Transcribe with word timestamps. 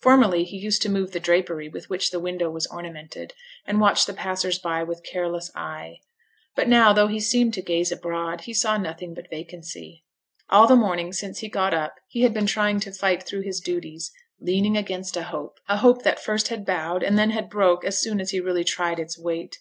Formerly 0.00 0.44
he 0.44 0.56
used 0.56 0.80
to 0.80 0.88
move 0.88 1.10
the 1.12 1.20
drapery 1.20 1.68
with 1.68 1.90
which 1.90 2.10
the 2.10 2.18
window 2.18 2.48
was 2.50 2.66
ornamented, 2.68 3.34
and 3.66 3.82
watch 3.82 4.06
the 4.06 4.14
passers 4.14 4.58
by 4.58 4.82
with 4.82 5.04
careless 5.04 5.50
eye. 5.54 6.00
But 6.56 6.68
now, 6.68 6.94
though 6.94 7.08
he 7.08 7.20
seemed 7.20 7.52
to 7.52 7.60
gaze 7.60 7.92
abroad, 7.92 8.40
he 8.46 8.54
saw 8.54 8.78
nothing 8.78 9.12
but 9.12 9.28
vacancy. 9.28 10.04
All 10.48 10.66
the 10.66 10.74
morning 10.74 11.12
since 11.12 11.40
he 11.40 11.50
got 11.50 11.74
up 11.74 11.96
he 12.08 12.22
had 12.22 12.32
been 12.32 12.46
trying 12.46 12.80
to 12.80 12.92
fight 12.92 13.24
through 13.24 13.42
his 13.42 13.60
duties 13.60 14.10
leaning 14.40 14.74
against 14.74 15.18
a 15.18 15.24
hope 15.24 15.60
a 15.68 15.76
hope 15.76 16.02
that 16.02 16.24
first 16.24 16.48
had 16.48 16.64
bowed, 16.64 17.02
and 17.02 17.18
then 17.18 17.32
had 17.32 17.50
broke 17.50 17.84
as 17.84 17.98
soon 18.00 18.22
as 18.22 18.30
he 18.30 18.40
really 18.40 18.64
tried 18.64 18.98
its 18.98 19.18
weight. 19.18 19.58